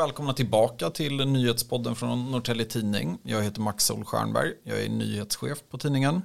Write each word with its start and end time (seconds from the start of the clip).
välkomna 0.00 0.32
tillbaka 0.32 0.90
till 0.90 1.26
nyhetspodden 1.26 1.94
från 1.96 2.30
Norrtälje 2.30 2.64
Tidning. 2.64 3.18
Jag 3.22 3.42
heter 3.42 3.60
Max 3.60 3.84
Solstjernberg, 3.84 4.52
jag 4.64 4.82
är 4.82 4.88
nyhetschef 4.88 5.58
på 5.70 5.78
tidningen. 5.78 6.22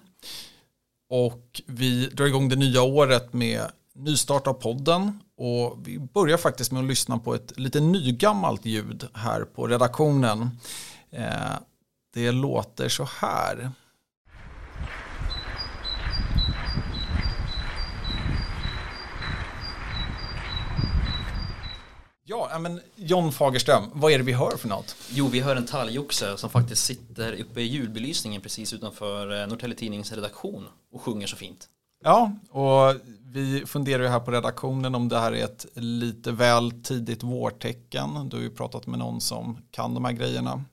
Och 1.09 1.61
vi 1.65 2.07
drar 2.07 2.25
igång 2.25 2.49
det 2.49 2.55
nya 2.55 2.81
året 2.81 3.33
med 3.33 3.61
nystart 3.95 4.47
av 4.47 4.53
podden 4.53 5.19
och 5.37 5.87
vi 5.87 5.99
börjar 5.99 6.37
faktiskt 6.37 6.71
med 6.71 6.79
att 6.79 6.87
lyssna 6.87 7.17
på 7.17 7.35
ett 7.35 7.59
lite 7.59 7.79
nygammalt 7.79 8.65
ljud 8.65 9.07
här 9.13 9.41
på 9.41 9.67
redaktionen. 9.67 10.49
Eh, 11.11 11.55
det 12.13 12.31
låter 12.31 12.89
så 12.89 13.03
här. 13.03 13.71
Ja, 22.27 22.59
men 22.59 22.81
John 22.95 23.31
Fagerström, 23.31 23.83
vad 23.93 24.11
är 24.11 24.17
det 24.17 24.23
vi 24.23 24.33
hör 24.33 24.57
för 24.57 24.67
något? 24.67 24.95
Jo, 25.09 25.27
vi 25.27 25.39
hör 25.39 25.55
en 25.55 25.65
talgoxe 25.65 26.37
som 26.37 26.49
faktiskt 26.49 26.85
sitter 26.85 27.41
uppe 27.41 27.61
i 27.61 27.63
julbelysningen 27.63 28.41
precis 28.41 28.73
utanför 28.73 29.41
eh, 29.41 29.47
Norrtälje 29.47 29.77
Tidnings 29.77 30.11
redaktion 30.11 30.67
och 30.93 31.01
sjunger 31.01 31.27
så 31.27 31.35
fint. 31.35 31.69
Ja, 32.03 32.31
och 32.49 32.95
vi 33.25 33.65
funderar 33.65 34.03
ju 34.03 34.09
här 34.09 34.19
på 34.19 34.31
redaktionen 34.31 34.95
om 34.95 35.09
det 35.09 35.19
här 35.19 35.31
är 35.31 35.43
ett 35.43 35.65
lite 35.73 36.31
väl 36.31 36.71
tidigt 36.83 37.23
vårtecken. 37.23 38.29
Du 38.29 38.35
har 38.37 38.43
ju 38.43 38.49
pratat 38.49 38.87
med 38.87 38.99
någon 38.99 39.21
som 39.21 39.57
kan 39.71 39.93
de 39.93 40.05
här 40.05 40.11
grejerna. 40.11 40.63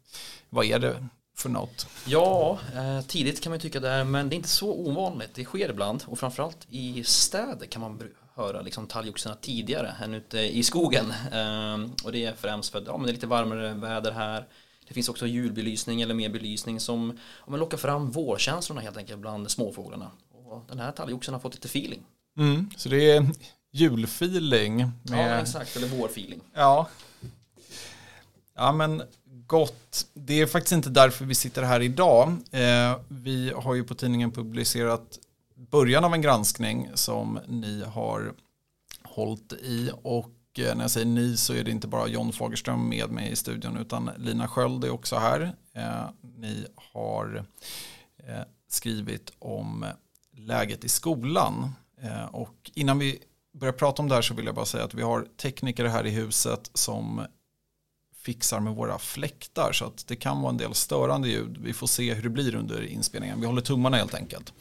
Vad 0.50 0.64
är 0.64 0.78
det 0.78 1.06
för 1.36 1.48
något? 1.48 1.86
Ja, 2.06 2.58
eh, 2.74 3.06
tidigt 3.06 3.42
kan 3.42 3.50
man 3.50 3.60
tycka 3.60 3.80
det 3.80 3.88
är, 3.88 4.04
men 4.04 4.28
det 4.28 4.34
är 4.34 4.36
inte 4.36 4.48
så 4.48 4.72
ovanligt. 4.72 5.30
Det 5.34 5.44
sker 5.44 5.70
ibland 5.70 6.04
och 6.06 6.18
framförallt 6.18 6.66
i 6.68 7.04
städer 7.04 7.66
kan 7.66 7.82
man 7.82 7.98
höra 8.42 8.62
liksom 8.62 8.86
talgoxarna 8.86 9.36
tidigare 9.36 9.96
än 10.00 10.14
ute 10.14 10.38
i 10.38 10.62
skogen. 10.62 11.10
Eh, 11.32 12.04
och 12.04 12.12
det 12.12 12.24
är 12.24 12.34
främst 12.34 12.72
för 12.72 12.78
att 12.78 12.86
ja, 12.86 12.96
men 12.96 13.06
det 13.06 13.10
är 13.10 13.14
lite 13.14 13.26
varmare 13.26 13.74
väder 13.74 14.12
här. 14.12 14.46
Det 14.88 14.94
finns 14.94 15.08
också 15.08 15.26
julbelysning 15.26 16.02
eller 16.02 16.14
mer 16.14 16.28
belysning 16.28 16.80
som 16.80 17.18
ja, 17.46 17.56
lockar 17.56 17.78
fram 17.78 18.10
vårkänslorna 18.10 18.80
helt 18.80 18.96
enkelt 18.96 19.20
bland 19.20 19.50
småfåglarna. 19.50 20.10
Och 20.32 20.64
den 20.68 20.78
här 20.78 20.92
talgoxen 20.92 21.34
har 21.34 21.40
fått 21.40 21.54
lite 21.54 21.68
feeling. 21.68 22.02
Mm, 22.38 22.70
så 22.76 22.88
det 22.88 23.10
är 23.10 23.30
julfeeling. 23.72 24.76
Med... 24.76 25.32
Ja, 25.32 25.40
exakt, 25.40 25.76
eller 25.76 25.88
vårfeeling. 25.88 26.40
Ja. 26.54 26.88
Ja, 28.54 28.72
men 28.72 29.02
gott. 29.46 30.06
Det 30.14 30.40
är 30.40 30.46
faktiskt 30.46 30.72
inte 30.72 30.90
därför 30.90 31.24
vi 31.24 31.34
sitter 31.34 31.62
här 31.62 31.80
idag. 31.80 32.28
Eh, 32.50 32.96
vi 33.08 33.52
har 33.56 33.74
ju 33.74 33.84
på 33.84 33.94
tidningen 33.94 34.32
publicerat 34.32 35.18
början 35.70 36.04
av 36.04 36.14
en 36.14 36.22
granskning 36.22 36.90
som 36.94 37.38
ni 37.46 37.84
har 37.84 38.32
hållit 39.02 39.52
i 39.52 39.90
och 40.02 40.34
eh, 40.58 40.74
när 40.74 40.84
jag 40.84 40.90
säger 40.90 41.06
ni 41.06 41.36
så 41.36 41.54
är 41.54 41.64
det 41.64 41.70
inte 41.70 41.88
bara 41.88 42.06
John 42.06 42.32
Fagerström 42.32 42.88
med 42.88 43.10
mig 43.10 43.32
i 43.32 43.36
studion 43.36 43.76
utan 43.76 44.10
Lina 44.18 44.48
Sköld 44.48 44.84
är 44.84 44.90
också 44.90 45.16
här. 45.16 45.56
Eh, 45.72 46.04
ni 46.36 46.66
har 46.92 47.44
eh, 48.16 48.42
skrivit 48.68 49.32
om 49.38 49.86
läget 50.36 50.84
i 50.84 50.88
skolan 50.88 51.72
och 52.30 52.70
innan 52.74 52.98
vi 52.98 53.18
börjar 53.54 53.72
prata 53.72 54.02
om 54.02 54.08
det 54.08 54.14
här 54.14 54.22
så 54.22 54.34
vill 54.34 54.46
jag 54.46 54.54
bara 54.54 54.64
säga 54.64 54.84
att 54.84 54.94
vi 54.94 55.02
har 55.02 55.26
tekniker 55.36 55.84
här 55.84 56.06
i 56.06 56.10
huset 56.10 56.70
som 56.74 57.26
fixar 58.22 58.60
med 58.60 58.74
våra 58.74 58.98
fläktar 58.98 59.72
så 59.72 59.84
att 59.84 60.06
det 60.06 60.16
kan 60.16 60.40
vara 60.40 60.50
en 60.50 60.56
del 60.56 60.74
störande 60.74 61.28
ljud. 61.28 61.58
Vi 61.62 61.72
får 61.72 61.86
se 61.86 62.14
hur 62.14 62.22
det 62.22 62.28
blir 62.28 62.54
under 62.54 62.82
inspelningen. 62.82 63.40
Vi 63.40 63.46
håller 63.46 63.62
tummarna 63.62 63.96
helt 63.96 64.14
enkelt. 64.14 64.52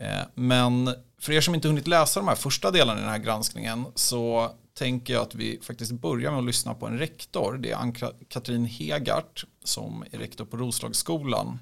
Eh, 0.00 0.22
men 0.34 0.94
för 1.20 1.32
er 1.32 1.40
som 1.40 1.54
inte 1.54 1.68
hunnit 1.68 1.86
läsa 1.86 2.20
de 2.20 2.28
här 2.28 2.34
första 2.34 2.70
delarna 2.70 2.98
i 2.98 3.02
den 3.02 3.10
här 3.10 3.18
granskningen 3.18 3.84
så 3.94 4.50
tänker 4.74 5.14
jag 5.14 5.22
att 5.22 5.34
vi 5.34 5.60
faktiskt 5.62 5.92
börjar 5.92 6.30
med 6.30 6.38
att 6.38 6.46
lyssna 6.46 6.74
på 6.74 6.86
en 6.86 6.98
rektor. 6.98 7.58
Det 7.62 7.70
är 7.70 7.76
Ann-Katrin 7.76 8.64
Hegart 8.64 9.44
som 9.64 10.04
är 10.10 10.18
rektor 10.18 10.44
på 10.44 10.56
Roslagsskolan. 10.56 11.58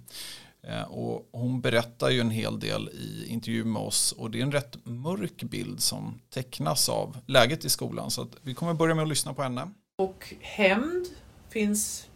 Eh, 0.63 0.83
och 0.83 1.29
hon 1.33 1.61
berättar 1.61 2.11
ju 2.11 2.21
en 2.21 2.31
hel 2.31 2.61
del 2.61 2.89
i 2.89 3.27
intervju 3.29 3.65
med 3.65 3.83
oss 3.83 4.13
och 4.13 4.31
det 4.31 4.39
är 4.39 4.43
en 4.43 4.53
rätt 4.53 4.87
mörk 4.87 5.43
bild 5.43 5.83
som 5.83 6.21
tecknas 6.31 6.89
av 6.89 7.17
läget 7.27 7.65
i 7.65 7.69
skolan. 7.69 8.11
Så 8.11 8.27
vi 8.43 8.55
kommer 8.55 8.75
börja 8.75 8.95
med 8.95 9.03
att 9.03 9.09
lyssna 9.09 9.35
på 9.35 9.43
henne. 9.43 9.71
Och 9.99 10.35
hämnd 10.41 11.07
finns 11.49 12.10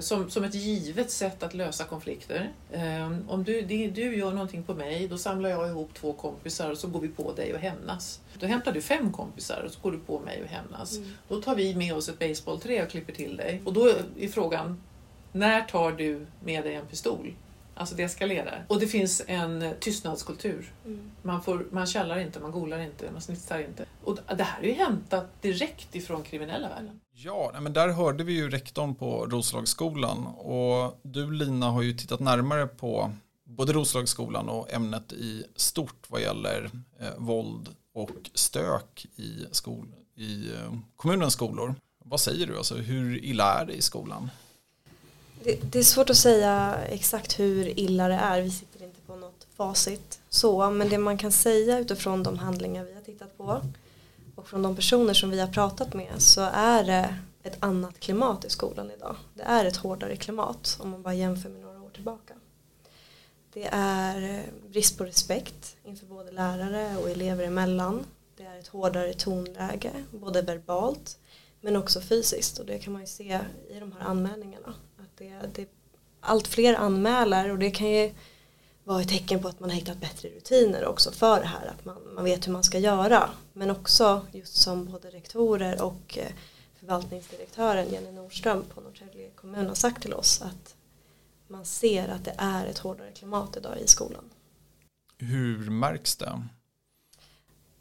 som, 0.00 0.30
som 0.30 0.44
ett 0.44 0.54
givet 0.54 1.10
sätt 1.10 1.42
att 1.42 1.54
lösa 1.54 1.84
konflikter. 1.84 2.52
Eh, 2.72 3.12
om 3.28 3.44
du, 3.44 3.62
du 3.90 4.16
gör 4.16 4.30
någonting 4.30 4.62
på 4.62 4.74
mig, 4.74 5.08
då 5.08 5.18
samlar 5.18 5.50
jag 5.50 5.68
ihop 5.68 5.94
två 5.94 6.12
kompisar 6.12 6.70
och 6.70 6.78
så 6.78 6.88
går 6.88 7.00
vi 7.00 7.08
på 7.08 7.32
dig 7.32 7.54
och 7.54 7.60
hämnas. 7.60 8.20
Då 8.38 8.46
hämtar 8.46 8.72
du 8.72 8.80
fem 8.80 9.12
kompisar 9.12 9.62
och 9.66 9.72
så 9.72 9.80
går 9.80 9.92
du 9.92 9.98
på 9.98 10.20
mig 10.20 10.42
och 10.42 10.48
hämnas. 10.48 10.96
Mm. 10.96 11.10
Då 11.28 11.42
tar 11.42 11.54
vi 11.54 11.74
med 11.74 11.94
oss 11.94 12.08
ett 12.08 12.18
baseballträ 12.18 12.82
och 12.82 12.90
klipper 12.90 13.12
till 13.12 13.36
dig. 13.36 13.62
Och 13.64 13.72
då 13.72 13.92
är 14.18 14.28
frågan, 14.28 14.82
när 15.32 15.60
tar 15.62 15.92
du 15.92 16.26
med 16.40 16.64
dig 16.64 16.74
en 16.74 16.86
pistol? 16.86 17.34
Alltså 17.82 17.94
det 17.94 18.02
eskalerar. 18.02 18.64
Och 18.68 18.80
det 18.80 18.86
finns 18.86 19.22
en 19.26 19.74
tystnadskultur. 19.80 20.72
Mm. 20.84 21.10
Man, 21.22 21.42
får, 21.42 21.66
man 21.70 21.86
källar 21.86 22.18
inte, 22.18 22.40
man 22.40 22.52
golar 22.52 22.78
inte, 22.78 23.10
man 23.12 23.20
snittar 23.20 23.60
inte. 23.60 23.84
Och 24.04 24.18
det 24.36 24.42
här 24.42 24.62
är 24.62 24.66
ju 24.66 24.72
hämtat 24.72 25.42
direkt 25.42 25.94
ifrån 25.94 26.22
kriminella 26.22 26.68
världen. 26.68 27.00
Ja, 27.12 27.52
men 27.60 27.72
där 27.72 27.88
hörde 27.88 28.24
vi 28.24 28.32
ju 28.32 28.50
rektorn 28.50 28.94
på 28.94 29.26
Roslagsskolan 29.26 30.26
och 30.26 31.00
du 31.02 31.30
Lina 31.30 31.70
har 31.70 31.82
ju 31.82 31.92
tittat 31.92 32.20
närmare 32.20 32.66
på 32.66 33.12
både 33.44 33.72
Roslagsskolan 33.72 34.48
och 34.48 34.72
ämnet 34.72 35.12
i 35.12 35.44
stort 35.56 36.06
vad 36.08 36.20
gäller 36.20 36.70
eh, 37.00 37.06
våld 37.16 37.68
och 37.94 38.30
stök 38.34 39.06
i, 39.16 39.46
skol, 39.50 39.94
i 40.16 40.52
eh, 40.52 40.74
kommunens 40.96 41.32
skolor. 41.32 41.74
Vad 42.04 42.20
säger 42.20 42.46
du, 42.46 42.56
alltså, 42.56 42.74
hur 42.74 43.24
illa 43.24 43.60
är 43.60 43.66
det 43.66 43.72
i 43.72 43.82
skolan? 43.82 44.30
Det, 45.44 45.72
det, 45.72 45.78
är 45.78 45.82
svårt 45.82 46.10
att 46.10 46.16
säga 46.16 46.78
exakt 46.88 47.38
hur 47.38 47.78
illa 47.78 48.08
det 48.08 48.14
är. 48.14 48.42
Vi 48.42 48.50
sitter 48.50 48.84
inte 48.84 49.00
på 49.00 49.16
något 49.16 49.46
facit 49.56 50.20
så. 50.28 50.70
Men 50.70 50.88
det 50.88 50.98
man 50.98 51.18
kan 51.18 51.32
säga 51.32 51.78
utifrån 51.78 52.22
de 52.22 52.38
handlingar 52.38 52.84
vi 52.84 52.94
har 52.94 53.00
tittat 53.00 53.38
på 53.38 53.62
och 54.34 54.48
från 54.48 54.62
de 54.62 54.76
personer 54.76 55.14
som 55.14 55.30
vi 55.30 55.40
har 55.40 55.48
pratat 55.48 55.94
med 55.94 56.12
så 56.18 56.40
är 56.52 56.84
det 56.84 57.16
ett 57.42 57.56
annat 57.60 58.00
klimat 58.00 58.44
i 58.44 58.50
skolan 58.50 58.90
idag. 58.90 59.16
Det 59.34 59.42
är 59.42 59.64
ett 59.64 59.76
hårdare 59.76 60.16
klimat 60.16 60.78
om 60.80 60.90
man 60.90 61.02
bara 61.02 61.14
jämför 61.14 61.48
med 61.48 61.60
några 61.60 61.82
år 61.82 61.90
tillbaka. 61.90 62.34
Det 63.52 63.68
är 63.72 64.38
eh, 64.38 64.70
brist 64.70 64.98
på 64.98 65.04
respekt 65.04 65.76
inför 65.84 66.06
både 66.06 66.30
lärare 66.32 66.96
och 66.96 67.10
elever 67.10 67.44
emellan. 67.44 68.04
Det 68.36 68.44
är 68.44 68.58
ett 68.58 68.68
hårdare 68.68 69.14
tonläge, 69.14 69.92
både 70.10 70.42
verbalt 70.42 71.18
men 71.60 71.76
också 71.76 72.00
fysiskt 72.00 72.58
och 72.58 72.66
det 72.66 72.78
kan 72.78 72.92
man 72.92 73.02
ju 73.02 73.06
se 73.06 73.40
i 73.70 73.80
de 73.80 73.92
här 73.92 74.00
anmälningarna 74.00 74.74
det, 75.22 75.50
det, 75.54 75.68
allt 76.20 76.46
fler 76.46 76.74
anmäler 76.74 77.50
och 77.50 77.58
det 77.58 77.70
kan 77.70 77.90
ju 77.90 78.12
vara 78.84 79.00
ett 79.00 79.08
tecken 79.08 79.42
på 79.42 79.48
att 79.48 79.60
man 79.60 79.70
har 79.70 79.76
hittat 79.76 80.00
bättre 80.00 80.28
rutiner 80.28 80.84
också 80.84 81.12
för 81.12 81.40
det 81.40 81.46
här. 81.46 81.66
Att 81.66 81.84
man, 81.84 82.14
man 82.14 82.24
vet 82.24 82.46
hur 82.46 82.52
man 82.52 82.64
ska 82.64 82.78
göra. 82.78 83.30
Men 83.52 83.70
också 83.70 84.26
just 84.32 84.54
som 84.54 84.84
både 84.84 85.10
rektorer 85.10 85.82
och 85.82 86.18
eh, 86.18 86.32
förvaltningsdirektören 86.80 87.88
Jenny 87.92 88.12
Nordström 88.12 88.64
på 88.74 88.80
Norrtälje 88.80 89.30
kommun 89.30 89.66
har 89.66 89.74
sagt 89.74 90.02
till 90.02 90.14
oss 90.14 90.42
att 90.42 90.74
man 91.48 91.64
ser 91.64 92.08
att 92.08 92.24
det 92.24 92.34
är 92.38 92.66
ett 92.66 92.78
hårdare 92.78 93.10
klimat 93.10 93.56
idag 93.56 93.78
i 93.78 93.86
skolan. 93.86 94.24
Hur 95.18 95.70
märks 95.70 96.16
det? 96.16 96.42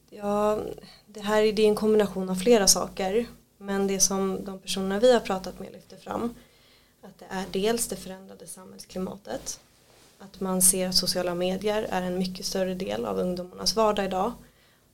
Ja, 0.10 0.60
det 1.06 1.22
här 1.22 1.42
är 1.44 1.60
en 1.60 1.76
kombination 1.76 2.30
av 2.30 2.36
flera 2.36 2.68
saker. 2.68 3.26
Men 3.58 3.88
det 3.88 4.00
som 4.00 4.46
de 4.46 4.60
personerna 4.60 5.00
vi 5.00 5.14
har 5.14 5.20
pratat 5.20 5.60
med 5.60 5.72
lyfter 5.72 5.98
fram 5.98 6.34
att 7.02 7.20
det 7.20 7.26
är 7.30 7.46
dels 7.52 7.88
det 7.88 7.96
förändrade 7.96 8.48
samhällsklimatet. 8.48 9.60
Att 10.20 10.40
man 10.40 10.62
ser 10.62 10.88
att 10.88 10.96
sociala 10.96 11.36
medier 11.36 11.84
är 11.84 12.02
en 12.02 12.18
mycket 12.18 12.46
större 12.46 12.74
del 12.74 13.06
av 13.06 13.20
ungdomarnas 13.20 13.76
vardag 13.76 14.06
idag. 14.06 14.32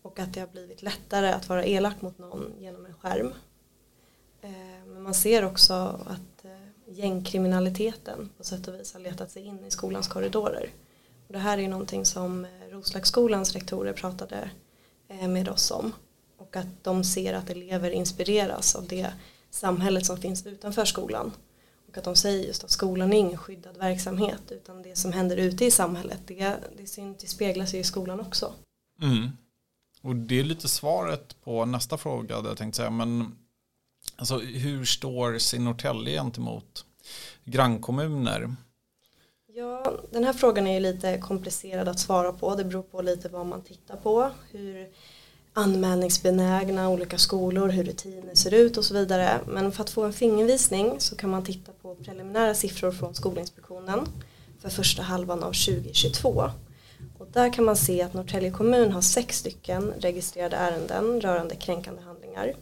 Och 0.02 0.20
att 0.20 0.34
det 0.34 0.40
har 0.40 0.48
blivit 0.48 0.82
lättare 0.82 1.32
att 1.32 1.50
vara 1.50 1.66
elak 1.66 2.02
mot 2.02 2.18
någon 2.18 2.54
genom 2.60 2.86
en 2.86 2.94
skärm. 2.94 3.34
Eh, 4.42 4.52
men 4.88 5.04
man 5.04 5.14
ser 5.14 5.46
också 5.46 5.74
att 6.06 6.46
eh, 6.46 6.94
gängkriminaliteten 6.94 8.30
på 8.38 8.44
sätt 8.44 8.68
och 8.68 8.74
vis 8.74 8.94
har 8.94 9.00
letat 9.00 9.32
sig 9.32 9.46
in 9.46 9.66
i 9.66 9.72
skolans 9.72 10.08
korridorer. 10.08 10.70
Och 11.28 11.34
det 11.34 11.40
här 11.40 11.58
är 11.58 11.68
någonting 11.68 12.06
som 12.06 12.46
eh, 12.46 12.52
Roslagsskolans 12.72 13.54
rektorer 13.54 13.94
pratade 13.94 14.50
med 15.28 15.50
oss 15.50 15.72
om. 15.72 15.94
Och 16.38 16.56
att 16.56 16.84
de 16.84 17.04
ser 17.04 17.34
att 17.34 17.50
elever 17.50 17.92
inspireras 17.92 18.76
av 18.76 18.88
det 18.88 19.14
samhället 19.50 20.06
som 20.06 20.18
finns 20.18 20.46
utanför 20.46 20.86
skolan 20.86 21.32
att 21.98 22.04
de 22.04 22.16
säger 22.16 22.48
just 22.48 22.64
att 22.64 22.72
skolan 22.72 23.14
är 23.14 23.18
ingen 23.18 23.38
skyddad 23.38 23.78
verksamhet 23.78 24.42
utan 24.50 24.82
det 24.84 24.98
som 24.98 25.14
händer 25.14 25.38
ute 25.38 25.66
i 25.66 25.72
samhället 25.72 26.20
det, 26.26 26.56
det, 26.78 26.88
sig 27.66 27.80
i 27.80 27.84
skolan 27.84 28.20
också. 28.20 28.54
Mm. 29.02 29.30
Och 30.02 30.16
det 30.16 30.40
är 30.40 30.44
lite 30.44 30.68
svaret 30.68 31.44
på 31.44 31.66
nästa 31.66 31.98
fråga 31.98 32.42
där 32.42 32.50
jag 32.50 32.58
tänkte 32.58 32.78
säga 32.78 32.90
men 32.90 33.38
alltså, 34.16 34.38
hur 34.38 34.86
står 34.86 35.38
Norrtälje 35.60 36.14
gentemot 36.14 36.86
grannkommuner? 37.44 38.56
Ja, 39.54 39.94
den 40.12 40.24
här 40.24 40.34
frågan 40.34 40.68
är 40.68 40.74
ju 40.74 40.80
lite 40.80 41.18
komplicerad 41.18 41.88
att 41.88 42.00
svara 42.00 42.34
på. 42.34 42.56
Det 42.56 42.64
beror 42.64 42.84
på 42.84 43.02
lite 43.02 43.30
vad 43.30 43.46
man 43.46 43.62
tittar 43.62 43.96
på. 43.96 44.32
Hur 44.52 44.90
anmälningsbenägna 45.58 46.90
olika 46.90 47.18
skolor, 47.18 47.70
hur 47.70 47.84
rutiner 47.84 48.36
ser 48.36 48.54
ut 48.54 48.78
och 48.78 48.86
så 48.86 48.94
vidare. 48.94 49.40
Men 49.48 49.72
för 49.72 49.84
att 49.84 49.90
få 49.90 50.04
en 50.04 50.14
fingervisning 50.14 50.96
så 50.98 51.16
kan 51.16 51.30
man 51.30 51.44
titta 51.44 51.72
på 51.82 51.96
preliminära 51.96 52.54
siffror 52.54 52.92
från 52.92 53.16
Skolinspektionen 53.16 54.00
för 54.62 54.70
första 54.70 55.04
halvan 55.04 55.44
av 55.44 55.52
2022. 55.52 56.44
Och 57.18 57.28
där 57.34 57.54
kan 57.54 57.66
man 57.66 57.76
se 57.76 58.02
att 58.02 58.14
Norrtälje 58.14 58.52
kommun 58.52 58.92
har 58.92 59.02
sex 59.02 59.38
stycken 59.38 59.94
registrerade 60.00 60.56
ärenden 60.56 61.22
rörande 61.22 61.56
kränkande 61.56 62.02
handlingar. 62.02 62.54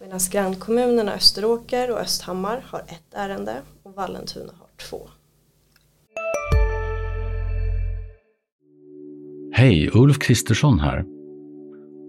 Medan 0.00 0.20
grannkommunerna 0.30 1.14
Österåker 1.14 1.90
och 1.90 1.98
Östhammar 1.98 2.64
har 2.66 2.80
ett 2.80 3.14
ärende 3.14 3.56
och 3.82 3.94
Vallentuna 3.94 4.52
har 4.58 4.68
två. 4.88 5.08
Hej, 9.52 9.90
Ulf 9.94 10.18
Kristersson 10.18 10.80
här. 10.80 11.04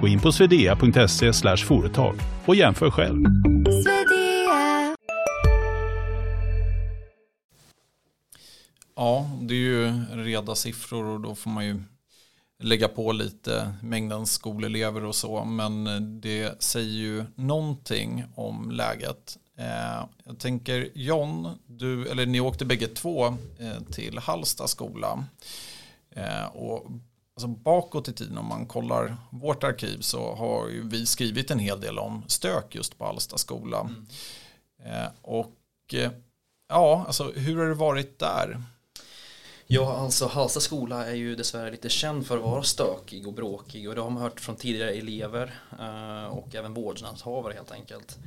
Gå 0.00 0.08
in 0.08 0.20
på 0.20 0.32
swedea.se 0.32 1.56
företag 1.56 2.16
och 2.46 2.54
jämför 2.54 2.90
själv. 2.90 3.24
Ja, 8.96 9.30
det 9.40 9.54
är 9.54 9.58
ju 9.58 9.92
reda 10.12 10.54
siffror 10.54 11.04
och 11.04 11.20
då 11.20 11.34
får 11.34 11.50
man 11.50 11.66
ju 11.66 11.82
lägga 12.62 12.88
på 12.88 13.12
lite 13.12 13.74
mängden 13.82 14.26
skolelever 14.26 15.04
och 15.04 15.14
så. 15.14 15.44
Men 15.44 15.84
det 16.20 16.62
säger 16.62 16.94
ju 16.94 17.24
någonting 17.34 18.24
om 18.34 18.70
läget. 18.70 19.38
Eh, 19.58 20.06
jag 20.24 20.38
tänker 20.38 20.88
John, 20.94 21.58
du, 21.66 22.08
eller 22.08 22.26
ni 22.26 22.40
åkte 22.40 22.64
bägge 22.64 22.86
två 22.86 23.26
eh, 23.58 23.82
till 23.92 24.18
Hallsta 24.18 24.66
skola. 24.66 25.24
Eh, 26.10 26.46
och 26.46 26.90
alltså 27.36 27.48
bakåt 27.48 28.08
i 28.08 28.12
tiden 28.12 28.38
om 28.38 28.46
man 28.46 28.66
kollar 28.66 29.16
vårt 29.30 29.64
arkiv 29.64 30.00
så 30.00 30.34
har 30.34 30.68
ju 30.68 30.88
vi 30.88 31.06
skrivit 31.06 31.50
en 31.50 31.58
hel 31.58 31.80
del 31.80 31.98
om 31.98 32.24
stök 32.26 32.74
just 32.74 32.98
på 32.98 33.04
Alsta 33.04 33.38
skola. 33.38 33.80
Mm. 33.80 34.06
Eh, 34.84 35.08
och 35.22 35.54
eh, 35.92 36.10
ja, 36.68 37.04
alltså 37.06 37.32
hur 37.32 37.56
har 37.56 37.66
det 37.66 37.74
varit 37.74 38.18
där? 38.18 38.62
Ja, 39.66 39.96
alltså 39.96 40.26
Halsta 40.26 40.60
skola 40.60 41.06
är 41.06 41.14
ju 41.14 41.36
dessvärre 41.36 41.70
lite 41.70 41.88
känd 41.88 42.26
för 42.26 42.36
att 42.36 42.42
vara 42.42 42.62
stökig 42.62 43.26
och 43.26 43.34
bråkig 43.34 43.88
och 43.88 43.94
det 43.94 44.00
har 44.00 44.10
man 44.10 44.22
hört 44.22 44.40
från 44.40 44.56
tidigare 44.56 44.90
elever 44.90 45.60
eh, 45.80 46.26
och 46.26 46.54
även 46.54 46.74
vårdnadshavare 46.74 47.54
helt 47.54 47.72
enkelt. 47.72 48.18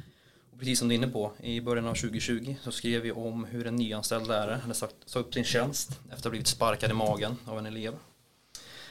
Och 0.52 0.60
precis 0.60 0.80
som 0.80 0.88
du 0.88 0.94
är 0.94 0.98
inne 0.98 1.08
på, 1.08 1.32
i 1.40 1.62
början 1.62 1.88
av 1.88 1.94
2020 1.94 2.56
så 2.62 2.72
skrev 2.72 3.02
vi 3.02 3.12
om 3.12 3.46
hur 3.46 3.68
en 3.68 3.76
nyanställd 3.76 4.28
lärare 4.28 4.56
hade 4.56 4.74
sagt, 4.74 4.96
sagt 5.06 5.28
upp 5.28 5.34
sin 5.34 5.44
tjänst 5.44 5.90
efter 5.90 6.16
att 6.16 6.24
ha 6.24 6.30
blivit 6.30 6.48
sparkad 6.48 6.92
i 6.92 6.94
magen 6.94 7.38
av 7.46 7.58
en 7.58 7.66
elev. 7.66 7.94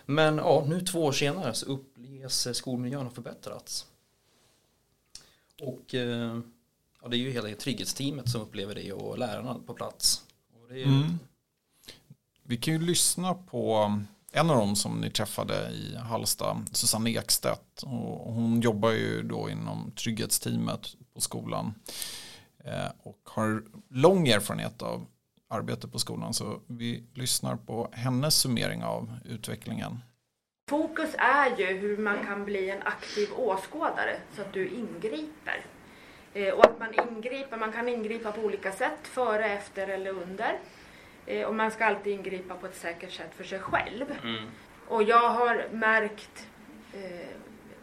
Men 0.06 0.37
ja, 0.37 0.64
nu 0.69 0.81
två 0.81 1.05
år 1.05 1.12
senare 1.12 1.55
så 1.55 1.67
uppges 1.67 2.47
eh, 2.47 2.53
skolmiljön 2.53 3.05
ha 3.05 3.11
förbättrats. 3.11 3.87
Och 5.62 5.94
eh, 5.94 6.41
ja, 7.03 7.08
det 7.08 7.17
är 7.17 7.19
ju 7.19 7.31
hela 7.31 7.55
trygghetsteamet 7.55 8.29
som 8.29 8.41
upplever 8.41 8.75
det 8.75 8.93
och 8.93 9.19
lärarna 9.19 9.56
på 9.67 9.75
plats. 9.75 10.23
Är... 10.70 10.85
Mm. 10.85 11.19
Vi 12.43 12.56
kan 12.56 12.75
ju 12.75 12.81
lyssna 12.81 13.35
på 13.35 13.75
eh, 14.32 14.41
en 14.41 14.50
av 14.50 14.56
dem 14.56 14.76
som 14.76 15.00
ni 15.00 15.11
träffade 15.11 15.70
i 15.70 15.97
Halsta, 15.97 16.64
Susanne 16.73 17.11
Ekstedt. 17.11 17.82
Och 17.82 18.32
hon 18.32 18.61
jobbar 18.61 18.91
ju 18.91 19.23
då 19.23 19.50
inom 19.50 19.93
trygghetsteamet 19.97 20.94
på 21.14 21.20
skolan. 21.20 21.75
Och 23.02 23.20
har 23.25 23.64
lång 23.88 24.29
erfarenhet 24.29 24.82
av 24.82 25.06
arbete 25.48 25.88
på 25.88 25.98
skolan. 25.98 26.34
Så 26.34 26.60
vi 26.66 27.04
lyssnar 27.14 27.56
på 27.56 27.88
hennes 27.93 28.34
summering 28.37 28.84
av 28.84 29.19
utvecklingen. 29.25 29.98
Fokus 30.70 31.14
är 31.19 31.56
ju 31.56 31.64
hur 31.66 31.98
man 31.98 32.25
kan 32.25 32.44
bli 32.44 32.70
en 32.70 32.82
aktiv 32.82 33.28
åskådare 33.37 34.16
så 34.34 34.43
att 34.43 34.52
du 34.52 34.69
ingriper. 34.69 35.64
Eh, 36.34 36.54
och 36.54 36.64
att 36.64 36.78
man 36.78 36.94
ingriper, 36.94 37.56
man 37.56 37.72
kan 37.72 37.88
ingripa 37.88 38.32
på 38.32 38.40
olika 38.40 38.72
sätt, 38.72 38.98
före, 39.02 39.44
efter 39.44 39.88
eller 39.88 40.10
under. 40.10 40.58
Eh, 41.26 41.46
och 41.46 41.54
man 41.54 41.70
ska 41.70 41.84
alltid 41.84 42.12
ingripa 42.12 42.54
på 42.54 42.66
ett 42.66 42.76
säkert 42.76 43.12
sätt 43.12 43.34
för 43.34 43.44
sig 43.44 43.58
själv. 43.58 44.04
Mm. 44.22 44.44
Och 44.88 45.02
jag 45.02 45.31
har 45.31 45.69
märkt 45.72 46.46
eh, 46.92 47.28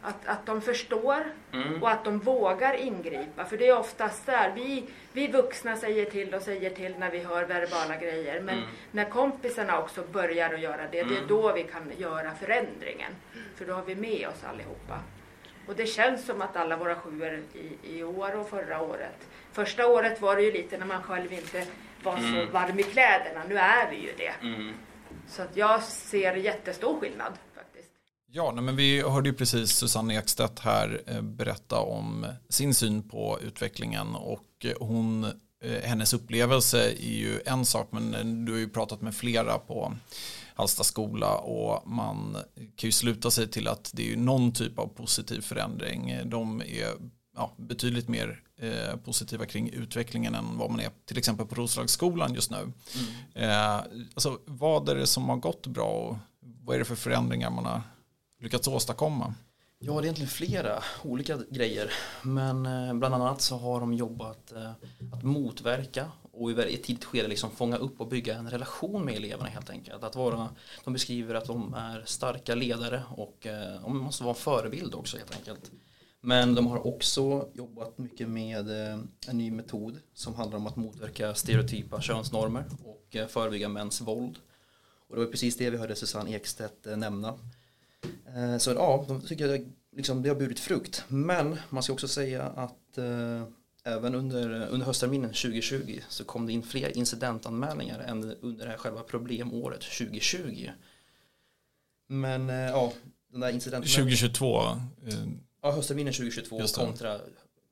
att, 0.04 0.26
att 0.26 0.46
de 0.46 0.62
förstår 0.62 1.24
mm. 1.54 1.84
och 1.84 1.92
att 1.92 2.04
de 2.04 2.20
vågar 2.20 2.74
ingripa. 2.74 3.46
För 3.46 3.58
det 3.58 3.68
är 3.68 3.80
oftast 3.80 4.26
där, 4.26 4.52
vi, 4.56 4.90
vi 5.14 5.28
vuxna 5.28 5.78
säger 5.78 6.06
till 6.06 6.34
och 6.34 6.42
säger 6.42 6.70
till 6.70 6.96
när 6.98 7.12
vi 7.12 7.20
hör 7.20 7.46
verbala 7.46 7.98
grejer. 7.98 8.42
Men 8.42 8.58
mm. 8.58 8.70
när 8.92 9.06
kompisarna 9.06 9.80
också 9.80 10.04
börjar 10.12 10.54
att 10.54 10.62
göra 10.62 10.82
det, 10.82 10.88
det 10.92 11.00
är 11.00 11.04
mm. 11.04 11.28
då 11.28 11.54
vi 11.54 11.64
kan 11.64 11.92
göra 11.98 12.36
förändringen. 12.36 13.12
För 13.56 13.66
då 13.66 13.74
har 13.74 13.84
vi 13.84 13.96
med 13.96 14.28
oss 14.28 14.44
allihopa. 14.44 15.00
Och 15.68 15.76
det 15.76 15.86
känns 15.86 16.26
som 16.26 16.42
att 16.42 16.56
alla 16.56 16.78
våra 16.78 16.96
sjuor 16.96 17.44
i, 17.54 17.98
i 17.98 18.04
år 18.04 18.40
och 18.40 18.50
förra 18.50 18.82
året. 18.82 19.28
Första 19.52 19.88
året 19.88 20.22
var 20.22 20.36
det 20.36 20.42
ju 20.42 20.52
lite 20.52 20.78
när 20.78 20.86
man 20.86 21.04
själv 21.04 21.34
inte 21.34 21.66
var 22.04 22.18
så 22.18 22.28
mm. 22.28 22.52
varm 22.52 22.80
i 22.80 22.84
kläderna. 22.84 23.42
Nu 23.50 23.58
är 23.58 23.90
vi 23.90 23.96
ju 23.96 24.14
det. 24.18 24.34
Mm. 24.42 24.74
Så 25.28 25.42
att 25.42 25.58
jag 25.58 25.84
ser 25.84 26.36
jättestor 26.36 27.00
skillnad. 27.00 27.34
Ja, 28.36 28.52
men 28.52 28.76
vi 28.76 29.02
hörde 29.02 29.30
ju 29.30 29.36
precis 29.36 29.72
Susanne 29.72 30.18
Ekstedt 30.18 30.60
här 30.60 31.02
eh, 31.08 31.22
berätta 31.22 31.80
om 31.80 32.26
sin 32.50 32.74
syn 32.74 33.10
på 33.10 33.40
utvecklingen 33.42 34.16
och 34.16 34.46
eh, 34.64 34.72
hon, 34.80 35.24
eh, 35.64 35.82
hennes 35.84 36.14
upplevelse 36.14 36.92
är 36.92 37.18
ju 37.18 37.42
en 37.46 37.66
sak 37.66 37.88
men 37.92 38.46
du 38.46 38.52
har 38.52 38.60
ju 38.60 38.70
pratat 38.70 39.02
med 39.02 39.16
flera 39.16 39.58
på 39.58 39.94
Hallsta 40.56 40.84
skola 40.84 41.38
och 41.38 41.88
man 41.88 42.38
kan 42.56 42.88
ju 42.88 42.92
sluta 42.92 43.32
sig 43.32 43.48
till 43.48 43.68
att 43.68 43.92
det 43.94 44.14
är 44.14 44.18
någon 44.18 44.52
typ 44.52 44.80
av 44.80 44.88
positiv 44.88 45.42
förändring. 45.42 46.20
De 46.26 46.62
är 46.62 46.90
ja, 47.36 47.54
betydligt 47.58 48.08
mer 48.08 48.42
eh, 48.60 48.98
positiva 48.98 49.46
kring 49.46 49.70
utvecklingen 49.70 50.36
än 50.36 50.58
vad 50.58 50.72
man 50.72 50.80
är 50.80 50.90
till 51.06 51.18
exempel 51.18 51.46
på 51.46 51.56
Roslagsskolan 51.56 52.34
just 52.34 52.52
nu. 52.52 52.58
Mm. 52.58 53.50
Eh, 53.50 53.84
alltså, 54.14 54.40
vad 54.46 54.90
är 54.90 54.96
det 54.96 55.08
som 55.08 55.30
har 55.30 55.38
gått 55.38 55.68
bra 55.68 55.88
och 55.88 56.18
vad 56.40 56.76
är 56.76 56.80
det 56.80 56.86
för 56.86 56.96
förändringar 56.96 57.50
man 57.50 57.66
har 57.66 57.82
lyckats 58.44 58.68
åstadkomma? 58.68 59.34
Ja, 59.80 59.92
det 59.94 59.98
är 59.98 60.04
egentligen 60.04 60.30
flera 60.30 60.84
olika 61.04 61.40
grejer. 61.50 61.92
Men 62.22 62.66
eh, 62.66 62.94
bland 62.94 63.16
annat 63.16 63.42
så 63.42 63.58
har 63.58 63.80
de 63.80 63.94
jobbat 63.94 64.52
eh, 64.52 64.72
att 65.14 65.24
motverka 65.24 66.12
och 66.32 66.52
i 66.52 66.74
ett 66.76 66.84
tidigt 66.84 67.06
skede 67.06 67.28
liksom 67.28 67.52
fånga 67.52 67.78
upp 67.78 68.02
och 68.02 68.08
bygga 68.08 68.36
en 68.36 68.50
relation 68.50 69.06
med 69.06 69.16
eleverna 69.16 69.50
helt 69.50 69.70
enkelt. 69.70 70.04
Att 70.04 70.16
vara, 70.16 70.50
de 70.84 70.94
beskriver 70.94 71.36
att 71.36 71.46
de 71.46 71.74
är 71.74 72.04
starka 72.06 72.56
ledare 72.56 73.04
och 73.10 73.48
eh, 73.48 73.82
de 73.82 73.98
måste 73.98 74.24
vara 74.24 74.36
en 74.36 74.42
förebild 74.42 74.96
också 74.96 75.18
helt 75.18 75.36
enkelt. 75.36 75.72
Men 76.22 76.56
de 76.56 76.68
har 76.68 76.88
också 76.88 77.50
jobbat 77.54 77.98
mycket 77.98 78.30
med 78.30 78.70
en 79.28 79.38
ny 79.38 79.52
metod 79.52 80.00
som 80.14 80.36
handlar 80.36 80.58
om 80.58 80.68
att 80.68 80.76
motverka 80.76 81.36
stereotypa 81.36 82.02
könsnormer 82.02 82.66
och 82.84 83.16
förebygga 83.30 83.70
mäns 83.70 84.02
våld. 84.02 84.38
Och 85.08 85.16
det 85.16 85.26
var 85.26 85.32
precis 85.32 85.58
det 85.58 85.70
vi 85.70 85.78
hörde 85.78 85.96
Susanne 85.96 86.36
Ekstedt 86.36 86.86
nämna. 86.98 87.40
Eh, 88.36 88.58
så 88.58 88.72
ja, 88.72 89.06
de 89.08 89.22
tycker 89.22 89.48
jag 89.48 89.72
liksom, 89.96 90.24
det 90.24 90.30
har 90.30 90.36
burit 90.36 90.60
frukt. 90.60 91.04
Men 91.08 91.58
man 91.70 91.84
ska 91.84 91.94
också 91.94 92.08
säga 92.08 92.44
att 92.44 92.98
eh, 92.98 93.44
även 93.84 94.16
under, 94.16 94.68
under 94.68 94.86
höstterminen 94.86 95.30
2020 95.30 96.00
så 96.10 96.24
kom 96.24 96.46
det 96.46 96.54
in 96.54 96.64
fler 96.64 96.98
incidentanmälningar 96.98 98.00
än 98.00 98.36
under 98.42 98.66
det 98.66 98.72
här 98.72 98.78
själva 98.78 99.04
problemåret 99.04 99.82
2020. 99.82 100.70
Men 102.08 102.50
eh, 102.50 102.56
ja, 102.56 102.94
den 103.32 103.40
där 103.40 103.50
incidenten. 103.50 103.92
2022? 103.92 104.62
Eh, 104.62 104.74
ja, 105.62 105.72
höstterminen 105.72 106.14
2022 106.14 106.60
kontra 106.74 107.20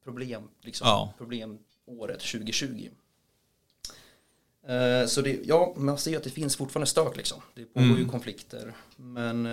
problem, 0.03 0.43
liksom, 0.61 0.87
ja. 0.87 1.13
problemåret 1.17 2.19
2020. 2.19 2.89
Eh, 4.67 5.05
så 5.05 5.21
det, 5.21 5.39
ja, 5.43 5.73
man 5.77 5.97
ser 5.97 6.17
att 6.17 6.23
det 6.23 6.29
finns 6.29 6.55
fortfarande 6.55 6.87
stök 6.87 7.17
liksom. 7.17 7.41
Det 7.53 7.65
pågår 7.65 7.85
mm. 7.85 7.99
ju 7.99 8.05
konflikter. 8.05 8.73
Men 8.95 9.45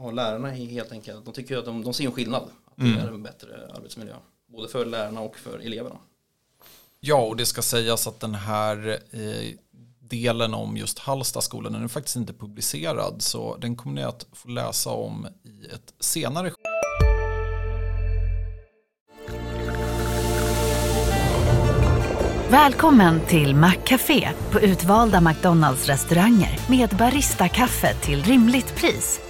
ja, 0.00 0.10
lärarna 0.10 0.48
är 0.48 0.54
helt 0.54 0.92
enkelt, 0.92 1.24
de 1.24 1.34
tycker 1.34 1.58
att 1.58 1.64
de, 1.64 1.84
de 1.84 1.94
ser 1.94 2.04
en 2.04 2.12
skillnad. 2.12 2.42
Att 2.42 2.76
det 2.76 2.82
mm. 2.82 2.98
är 2.98 3.08
en 3.08 3.22
bättre 3.22 3.48
arbetsmiljö, 3.74 4.14
både 4.46 4.68
för 4.68 4.86
lärarna 4.86 5.20
och 5.20 5.36
för 5.36 5.58
eleverna. 5.58 5.98
Ja, 7.00 7.20
och 7.22 7.36
det 7.36 7.46
ska 7.46 7.62
sägas 7.62 8.06
att 8.06 8.20
den 8.20 8.34
här 8.34 8.98
eh, 9.10 9.54
delen 10.00 10.54
om 10.54 10.76
just 10.76 10.98
Hallstaskolan 10.98 11.72
den 11.72 11.84
är 11.84 11.88
faktiskt 11.88 12.16
inte 12.16 12.32
publicerad 12.32 13.22
så 13.22 13.56
den 13.56 13.76
kommer 13.76 13.94
ni 13.94 14.02
att 14.02 14.26
få 14.32 14.48
läsa 14.48 14.90
om 14.90 15.26
i 15.42 15.66
ett 15.74 15.94
senare 16.00 16.52
Välkommen 22.50 23.20
till 23.26 23.54
Maccafé 23.54 24.30
på 24.50 24.60
utvalda 24.60 25.20
McDonalds 25.20 25.86
restauranger 25.86 26.60
med 26.70 26.88
Baristakaffe 26.88 27.94
till 27.94 28.22
rimligt 28.22 28.76
pris. 28.76 29.29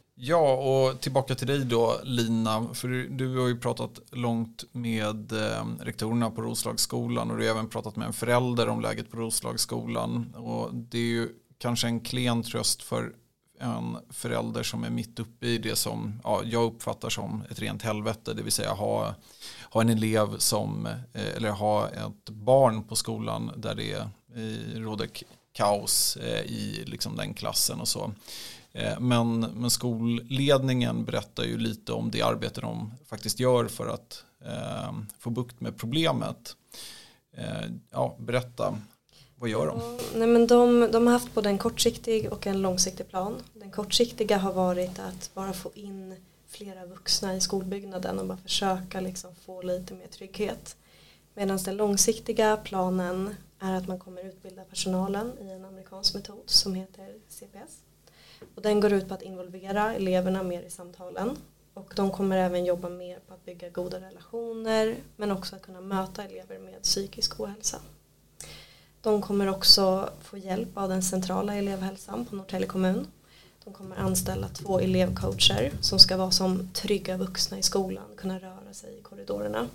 Ja, 0.23 0.53
och 0.53 1.01
tillbaka 1.01 1.35
till 1.35 1.47
dig 1.47 1.65
då 1.65 1.99
Lina, 2.03 2.73
för 2.73 2.87
du, 2.87 3.07
du 3.07 3.39
har 3.39 3.47
ju 3.47 3.59
pratat 3.59 4.01
långt 4.11 4.63
med 4.71 5.31
eh, 5.31 5.65
rektorerna 5.79 6.31
på 6.31 6.41
Roslagsskolan 6.41 7.31
och 7.31 7.37
du 7.37 7.43
har 7.43 7.51
även 7.51 7.69
pratat 7.69 7.95
med 7.95 8.07
en 8.07 8.13
förälder 8.13 8.69
om 8.69 8.81
läget 8.81 9.11
på 9.11 9.17
Roslagsskolan. 9.17 10.35
Och 10.35 10.69
det 10.73 10.97
är 10.97 11.01
ju 11.01 11.29
kanske 11.57 11.87
en 11.87 11.99
klen 11.99 12.43
tröst 12.43 12.83
för 12.83 13.13
en 13.59 13.97
förälder 14.09 14.63
som 14.63 14.83
är 14.83 14.89
mitt 14.89 15.19
uppe 15.19 15.47
i 15.47 15.57
det 15.57 15.75
som 15.75 16.21
ja, 16.23 16.41
jag 16.45 16.63
uppfattar 16.63 17.09
som 17.09 17.43
ett 17.49 17.59
rent 17.59 17.81
helvete, 17.81 18.33
det 18.33 18.43
vill 18.43 18.51
säga 18.51 18.73
ha, 18.73 19.15
ha 19.69 19.81
en 19.81 19.89
elev 19.89 20.37
som, 20.37 20.85
eh, 20.85 21.35
eller 21.35 21.51
ha 21.51 21.89
ett 21.89 22.29
barn 22.29 22.83
på 22.83 22.95
skolan 22.95 23.51
där 23.57 23.75
det 23.75 23.93
eh, 24.35 24.79
råder 24.79 25.09
kaos 25.53 26.17
eh, 26.17 26.41
i 26.41 26.83
liksom 26.85 27.15
den 27.15 27.33
klassen 27.33 27.81
och 27.81 27.87
så. 27.87 28.11
Eh, 28.73 28.99
men, 28.99 29.39
men 29.39 29.69
skolledningen 29.69 31.05
berättar 31.05 31.43
ju 31.43 31.57
lite 31.57 31.93
om 31.93 32.11
det 32.11 32.21
arbete 32.21 32.61
de 32.61 32.93
faktiskt 33.05 33.39
gör 33.39 33.67
för 33.67 33.87
att 33.87 34.23
eh, 34.45 34.93
få 35.19 35.29
bukt 35.29 35.61
med 35.61 35.77
problemet. 35.77 36.55
Eh, 37.37 37.71
ja, 37.91 38.15
berätta, 38.19 38.77
vad 39.35 39.49
gör 39.49 39.67
de? 39.67 39.79
Ja, 39.79 39.97
Nej, 40.15 40.27
men 40.27 40.47
de, 40.47 40.89
de 40.91 41.07
har 41.07 41.13
haft 41.13 41.33
både 41.33 41.49
en 41.49 41.57
kortsiktig 41.57 42.31
och 42.31 42.47
en 42.47 42.61
långsiktig 42.61 43.09
plan. 43.09 43.35
Den 43.53 43.71
kortsiktiga 43.71 44.37
har 44.37 44.53
varit 44.53 44.99
att 44.99 45.31
bara 45.33 45.53
få 45.53 45.71
in 45.73 46.15
flera 46.47 46.85
vuxna 46.85 47.35
i 47.35 47.41
skolbyggnaden 47.41 48.19
och 48.19 48.25
bara 48.27 48.37
försöka 48.37 48.99
liksom 48.99 49.35
få 49.35 49.61
lite 49.61 49.93
mer 49.93 50.07
trygghet. 50.07 50.75
Medan 51.33 51.57
den 51.57 51.77
långsiktiga 51.77 52.57
planen 52.57 53.35
är 53.59 53.73
att 53.73 53.87
man 53.87 53.99
kommer 53.99 54.23
utbilda 54.23 54.63
personalen 54.63 55.31
i 55.41 55.51
en 55.51 55.65
amerikansk 55.65 56.13
metod 56.13 56.43
som 56.45 56.75
heter 56.75 57.15
CPS. 57.29 57.90
Och 58.55 58.61
den 58.61 58.79
går 58.79 58.93
ut 58.93 59.07
på 59.07 59.13
att 59.13 59.21
involvera 59.21 59.93
eleverna 59.93 60.43
mer 60.43 60.61
i 60.61 60.69
samtalen. 60.69 61.37
Och 61.73 61.93
de 61.95 62.11
kommer 62.11 62.37
även 62.37 62.65
jobba 62.65 62.89
mer 62.89 63.19
på 63.27 63.33
att 63.33 63.45
bygga 63.45 63.69
goda 63.69 63.99
relationer 63.99 64.95
men 65.15 65.31
också 65.31 65.55
att 65.55 65.61
kunna 65.61 65.81
möta 65.81 66.23
elever 66.23 66.59
med 66.59 66.81
psykisk 66.81 67.39
ohälsa. 67.39 67.77
De 69.01 69.21
kommer 69.21 69.49
också 69.49 70.09
få 70.21 70.37
hjälp 70.37 70.77
av 70.77 70.89
den 70.89 71.03
centrala 71.03 71.55
elevhälsan 71.55 72.25
på 72.25 72.35
Norrtälje 72.35 72.67
kommun. 72.67 73.07
De 73.63 73.73
kommer 73.73 73.95
anställa 73.95 74.47
två 74.47 74.79
elevcoacher 74.79 75.71
som 75.81 75.99
ska 75.99 76.17
vara 76.17 76.31
som 76.31 76.69
trygga 76.73 77.17
vuxna 77.17 77.57
i 77.57 77.61
skolan, 77.61 78.05
kunna 78.17 78.39
röra 78.39 78.73
sig 78.73 78.97
i 78.97 79.01
korridorerna. 79.01 79.67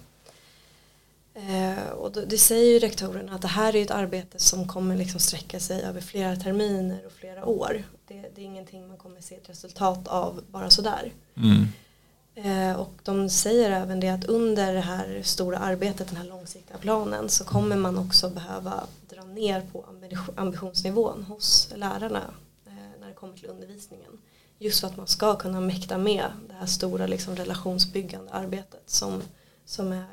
Eh, 1.37 1.89
och 1.89 2.13
då, 2.13 2.21
det 2.25 2.39
säger 2.39 2.73
ju 2.73 2.79
rektorerna 2.79 3.35
att 3.35 3.43
det 3.43 3.49
här 3.49 3.77
är 3.77 3.83
ett 3.83 3.91
arbete 3.91 4.39
som 4.39 4.69
kommer 4.69 4.97
liksom 4.97 5.21
sträcka 5.21 5.61
sig 5.61 5.83
över 5.83 6.01
flera 6.01 6.37
terminer 6.37 7.07
och 7.07 7.13
flera 7.13 7.47
år. 7.47 7.83
Det, 8.09 8.25
det 8.35 8.41
är 8.41 8.45
ingenting 8.45 8.89
man 8.89 8.97
kommer 8.97 9.21
se 9.21 9.35
ett 9.35 9.49
resultat 9.49 10.09
av 10.09 10.43
bara 10.51 10.71
sådär. 10.71 11.13
Eh, 12.35 12.81
och 12.81 12.93
de 13.03 13.29
säger 13.31 13.71
även 13.71 14.01
det 14.01 14.09
att 14.09 14.25
under 14.25 14.75
det 14.75 14.81
här 14.81 15.21
stora 15.23 15.59
arbetet, 15.59 16.09
den 16.09 16.17
här 16.17 16.25
långsiktiga 16.25 16.77
planen, 16.79 17.29
så 17.29 17.45
kommer 17.45 17.77
man 17.77 17.99
också 17.99 18.31
behöva 18.31 18.85
dra 19.11 19.25
ner 19.25 19.61
på 19.73 19.83
ambi- 19.83 20.33
ambitionsnivån 20.37 21.23
hos 21.23 21.69
lärarna 21.77 22.23
eh, 22.67 22.73
när 23.01 23.09
det 23.09 23.15
kommer 23.15 23.35
till 23.37 23.49
undervisningen. 23.49 24.13
Just 24.59 24.81
för 24.81 24.87
att 24.87 24.97
man 24.97 25.07
ska 25.07 25.37
kunna 25.37 25.61
mäkta 25.61 25.99
med 25.99 26.25
det 26.49 26.55
här 26.55 26.67
stora 26.67 27.07
liksom, 27.07 27.37
relationsbyggande 27.37 28.33
arbetet 28.33 28.83
som, 28.87 29.23
som, 29.65 29.93
är, 29.93 30.05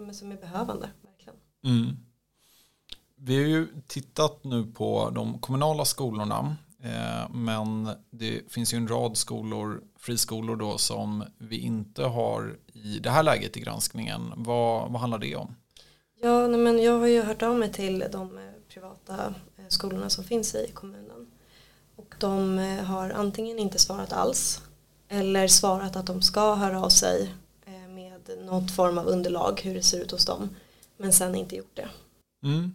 men 0.00 0.14
som 0.14 0.32
är 0.32 0.36
behövande. 0.36 0.90
Verkligen. 1.02 1.38
Mm. 1.64 1.96
Vi 3.16 3.36
har 3.36 3.48
ju 3.48 3.68
tittat 3.86 4.44
nu 4.44 4.66
på 4.66 5.10
de 5.10 5.38
kommunala 5.38 5.84
skolorna 5.84 6.56
eh, 6.82 7.30
men 7.30 7.88
det 8.10 8.52
finns 8.52 8.74
ju 8.74 8.76
en 8.76 8.88
rad 8.88 9.16
skolor, 9.16 9.82
friskolor 9.98 10.56
då 10.56 10.78
som 10.78 11.24
vi 11.38 11.58
inte 11.58 12.04
har 12.04 12.56
i 12.72 12.98
det 12.98 13.10
här 13.10 13.22
läget 13.22 13.56
i 13.56 13.60
granskningen. 13.60 14.32
Vad, 14.36 14.92
vad 14.92 15.00
handlar 15.00 15.18
det 15.18 15.36
om? 15.36 15.56
Ja, 16.22 16.46
nej, 16.46 16.60
men 16.60 16.82
jag 16.82 16.98
har 16.98 17.06
ju 17.06 17.22
hört 17.22 17.42
av 17.42 17.56
mig 17.56 17.72
till 17.72 18.04
de 18.12 18.38
eh, 18.38 18.44
privata 18.68 19.34
eh, 19.56 19.64
skolorna 19.68 20.10
som 20.10 20.24
finns 20.24 20.54
i 20.54 20.70
kommunen. 20.74 21.26
Och 21.96 22.14
de 22.18 22.58
har 22.86 23.10
antingen 23.10 23.58
inte 23.58 23.78
svarat 23.78 24.12
alls 24.12 24.62
eller 25.08 25.48
svarat 25.48 25.96
att 25.96 26.06
de 26.06 26.22
ska 26.22 26.54
höra 26.54 26.82
av 26.82 26.88
sig 26.88 27.34
något 28.50 28.70
form 28.70 28.98
av 28.98 29.06
underlag 29.06 29.60
hur 29.64 29.74
det 29.74 29.82
ser 29.82 30.00
ut 30.00 30.10
hos 30.10 30.24
dem. 30.24 30.48
Men 30.96 31.12
sen 31.12 31.34
inte 31.34 31.56
gjort 31.56 31.76
det. 31.76 31.88
Mm. 32.44 32.74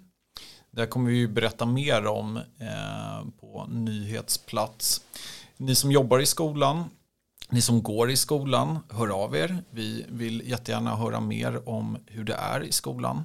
Det 0.72 0.88
kommer 0.88 1.10
vi 1.10 1.18
ju 1.18 1.28
berätta 1.28 1.66
mer 1.66 2.06
om 2.06 2.38
eh, 2.38 3.26
på 3.40 3.66
nyhetsplats. 3.70 5.02
Ni 5.58 5.76
som 5.76 5.92
jobbar 5.92 6.20
i 6.20 6.26
skolan, 6.26 6.84
ni 7.50 7.62
som 7.62 7.84
går 7.84 8.12
i 8.12 8.16
skolan, 8.16 8.80
hör 8.90 9.24
av 9.24 9.36
er. 9.36 9.58
Vi 9.70 10.06
vill 10.10 10.50
jättegärna 10.50 10.96
höra 10.96 11.20
mer 11.20 11.70
om 11.70 11.98
hur 12.06 12.24
det 12.24 12.34
är 12.34 12.64
i 12.64 12.72
skolan. 12.72 13.24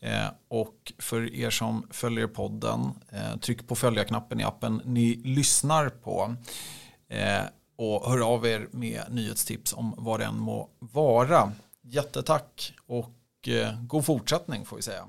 Eh, 0.00 0.28
och 0.48 0.92
för 0.98 1.34
er 1.34 1.50
som 1.50 1.86
följer 1.90 2.26
podden, 2.26 2.90
eh, 3.12 3.36
tryck 3.36 3.68
på 3.68 3.74
följa-knappen 3.74 4.40
i 4.40 4.44
appen 4.44 4.82
ni 4.84 5.14
lyssnar 5.14 5.88
på. 5.88 6.34
Eh, 7.08 7.42
och 7.76 8.10
hör 8.10 8.34
av 8.34 8.46
er 8.46 8.68
med 8.70 9.02
nyhetstips 9.10 9.72
om 9.72 9.94
vad 9.96 10.20
det 10.20 10.26
än 10.26 10.38
må 10.38 10.68
vara. 10.78 11.52
Jättetack 11.86 12.74
och 12.86 13.48
eh, 13.48 13.82
god 13.82 14.04
fortsättning 14.04 14.64
får 14.64 14.76
vi 14.76 14.82
säga. 14.82 15.08